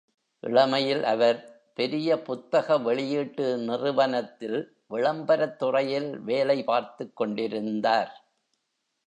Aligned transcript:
இளமையில் 0.43 1.03
அவர், 1.03 1.39
பெரிய 1.73 2.21
புத்தக 2.21 2.77
வெளியீட்டு 2.77 3.57
நிறுவனத்தில் 3.57 4.59
விளம்பரத் 4.89 5.57
துறையில் 5.57 6.19
வேலை 6.19 6.63
பார்த்துக்கொண்டிருந்தார். 6.63 8.11